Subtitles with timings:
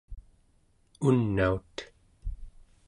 [1.07, 1.75] unaut